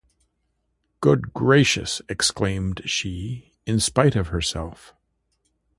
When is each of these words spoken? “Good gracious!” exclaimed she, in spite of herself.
“Good 0.99 1.31
gracious!” 1.31 2.01
exclaimed 2.09 2.81
she, 2.89 3.53
in 3.67 3.79
spite 3.79 4.15
of 4.15 4.29
herself. 4.29 4.95